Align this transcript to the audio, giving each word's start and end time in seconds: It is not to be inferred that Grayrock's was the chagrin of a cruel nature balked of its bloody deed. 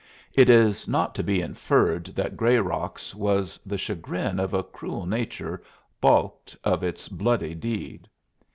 It 0.33 0.49
is 0.49 0.87
not 0.87 1.13
to 1.13 1.21
be 1.23 1.41
inferred 1.41 2.05
that 2.15 2.35
Grayrock's 2.35 3.13
was 3.13 3.59
the 3.63 3.77
chagrin 3.77 4.39
of 4.39 4.51
a 4.51 4.63
cruel 4.63 5.05
nature 5.05 5.61
balked 6.01 6.57
of 6.63 6.81
its 6.81 7.07
bloody 7.07 7.53
deed. 7.53 8.09